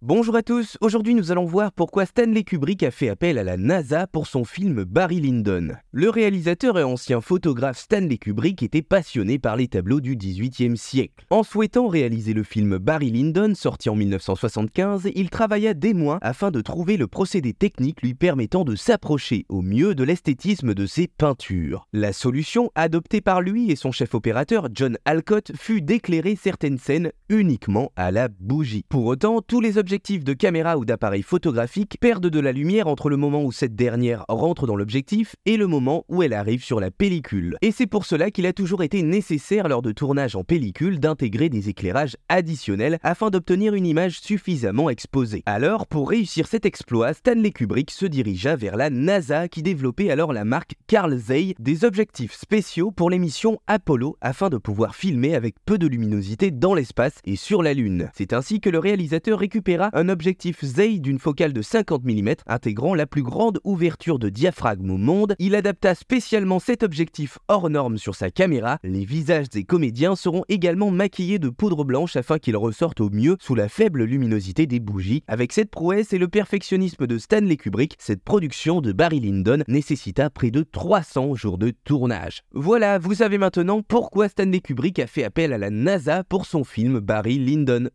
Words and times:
Bonjour 0.00 0.36
à 0.36 0.44
tous, 0.44 0.78
aujourd'hui 0.80 1.12
nous 1.16 1.32
allons 1.32 1.44
voir 1.44 1.72
pourquoi 1.72 2.06
Stanley 2.06 2.44
Kubrick 2.44 2.84
a 2.84 2.92
fait 2.92 3.08
appel 3.08 3.36
à 3.36 3.42
la 3.42 3.56
NASA 3.56 4.06
pour 4.06 4.28
son 4.28 4.44
film 4.44 4.84
Barry 4.84 5.18
Lyndon. 5.20 5.70
Le 5.90 6.08
réalisateur 6.08 6.78
et 6.78 6.84
ancien 6.84 7.20
photographe 7.20 7.78
Stanley 7.78 8.16
Kubrick 8.16 8.62
était 8.62 8.82
passionné 8.82 9.40
par 9.40 9.56
les 9.56 9.66
tableaux 9.66 10.00
du 10.00 10.14
XVIIIe 10.14 10.76
siècle. 10.76 11.26
En 11.30 11.42
souhaitant 11.42 11.88
réaliser 11.88 12.32
le 12.32 12.44
film 12.44 12.78
Barry 12.78 13.10
Lyndon, 13.10 13.56
sorti 13.56 13.90
en 13.90 13.96
1975, 13.96 15.10
il 15.16 15.30
travailla 15.30 15.74
des 15.74 15.94
mois 15.94 16.20
afin 16.22 16.52
de 16.52 16.60
trouver 16.60 16.96
le 16.96 17.08
procédé 17.08 17.52
technique 17.52 18.00
lui 18.00 18.14
permettant 18.14 18.62
de 18.62 18.76
s'approcher 18.76 19.46
au 19.48 19.62
mieux 19.62 19.96
de 19.96 20.04
l'esthétisme 20.04 20.74
de 20.74 20.86
ses 20.86 21.08
peintures. 21.08 21.88
La 21.92 22.12
solution 22.12 22.70
adoptée 22.76 23.20
par 23.20 23.40
lui 23.40 23.72
et 23.72 23.76
son 23.76 23.90
chef 23.90 24.14
opérateur 24.14 24.68
John 24.72 24.96
Alcott 25.04 25.50
fut 25.56 25.82
d'éclairer 25.82 26.36
certaines 26.36 26.78
scènes 26.78 27.10
uniquement 27.28 27.90
à 27.96 28.12
la 28.12 28.28
bougie. 28.28 28.84
Pour 28.88 29.06
autant, 29.06 29.42
tous 29.42 29.60
les 29.60 29.76
objectifs 29.88 30.22
de 30.22 30.34
caméra 30.34 30.76
ou 30.76 30.84
d'appareil 30.84 31.22
photographique 31.22 31.96
perdent 31.98 32.26
de 32.26 32.40
la 32.40 32.52
lumière 32.52 32.88
entre 32.88 33.08
le 33.08 33.16
moment 33.16 33.42
où 33.42 33.52
cette 33.52 33.74
dernière 33.74 34.26
rentre 34.28 34.66
dans 34.66 34.76
l'objectif 34.76 35.34
et 35.46 35.56
le 35.56 35.66
moment 35.66 36.04
où 36.10 36.22
elle 36.22 36.34
arrive 36.34 36.62
sur 36.62 36.78
la 36.78 36.90
pellicule. 36.90 37.56
Et 37.62 37.72
c'est 37.72 37.86
pour 37.86 38.04
cela 38.04 38.30
qu'il 38.30 38.44
a 38.44 38.52
toujours 38.52 38.82
été 38.82 39.00
nécessaire 39.00 39.66
lors 39.66 39.80
de 39.80 39.90
tournage 39.90 40.36
en 40.36 40.44
pellicule 40.44 41.00
d'intégrer 41.00 41.48
des 41.48 41.70
éclairages 41.70 42.18
additionnels 42.28 42.98
afin 43.02 43.30
d'obtenir 43.30 43.72
une 43.72 43.86
image 43.86 44.20
suffisamment 44.20 44.90
exposée. 44.90 45.42
Alors, 45.46 45.86
pour 45.86 46.10
réussir 46.10 46.48
cet 46.48 46.66
exploit, 46.66 47.14
Stanley 47.14 47.52
Kubrick 47.52 47.90
se 47.90 48.04
dirigea 48.04 48.56
vers 48.56 48.76
la 48.76 48.90
NASA 48.90 49.48
qui 49.48 49.62
développait 49.62 50.10
alors 50.10 50.34
la 50.34 50.44
marque 50.44 50.74
Carl 50.86 51.16
Zeiss 51.16 51.54
des 51.58 51.86
objectifs 51.86 52.34
spéciaux 52.34 52.90
pour 52.90 53.08
les 53.08 53.18
missions 53.18 53.58
Apollo 53.66 54.18
afin 54.20 54.50
de 54.50 54.58
pouvoir 54.58 54.94
filmer 54.94 55.34
avec 55.34 55.54
peu 55.64 55.78
de 55.78 55.86
luminosité 55.86 56.50
dans 56.50 56.74
l'espace 56.74 57.20
et 57.24 57.36
sur 57.36 57.62
la 57.62 57.72
Lune. 57.72 58.10
C'est 58.12 58.34
ainsi 58.34 58.60
que 58.60 58.68
le 58.68 58.78
réalisateur 58.78 59.38
un 59.92 60.08
objectif 60.08 60.64
Zeiss 60.64 61.00
d'une 61.00 61.18
focale 61.18 61.52
de 61.52 61.62
50 61.62 62.04
mm 62.04 62.34
intégrant 62.46 62.94
la 62.94 63.06
plus 63.06 63.22
grande 63.22 63.60
ouverture 63.64 64.18
de 64.18 64.28
diaphragme 64.28 64.90
au 64.90 64.96
monde. 64.96 65.34
Il 65.38 65.54
adapta 65.54 65.94
spécialement 65.94 66.58
cet 66.58 66.82
objectif 66.82 67.38
hors 67.48 67.70
norme 67.70 67.98
sur 67.98 68.14
sa 68.14 68.30
caméra. 68.30 68.78
Les 68.82 69.04
visages 69.04 69.48
des 69.48 69.64
comédiens 69.64 70.16
seront 70.16 70.44
également 70.48 70.90
maquillés 70.90 71.38
de 71.38 71.48
poudre 71.48 71.84
blanche 71.84 72.16
afin 72.16 72.38
qu'ils 72.38 72.56
ressortent 72.56 73.00
au 73.00 73.10
mieux 73.10 73.36
sous 73.40 73.54
la 73.54 73.68
faible 73.68 74.04
luminosité 74.04 74.66
des 74.66 74.80
bougies. 74.80 75.22
Avec 75.28 75.52
cette 75.52 75.70
prouesse 75.70 76.12
et 76.12 76.18
le 76.18 76.28
perfectionnisme 76.28 77.06
de 77.06 77.18
Stanley 77.18 77.56
Kubrick, 77.56 77.96
cette 77.98 78.22
production 78.22 78.80
de 78.80 78.92
Barry 78.92 79.20
Lyndon 79.20 79.62
nécessita 79.68 80.30
près 80.30 80.50
de 80.50 80.62
300 80.62 81.34
jours 81.34 81.58
de 81.58 81.72
tournage. 81.84 82.42
Voilà, 82.52 82.98
vous 82.98 83.14
savez 83.14 83.38
maintenant 83.38 83.82
pourquoi 83.82 84.28
Stanley 84.28 84.60
Kubrick 84.60 84.98
a 84.98 85.06
fait 85.06 85.24
appel 85.24 85.52
à 85.52 85.58
la 85.58 85.70
NASA 85.70 86.24
pour 86.24 86.46
son 86.46 86.64
film 86.64 87.00
Barry 87.00 87.38
Lyndon. 87.38 87.88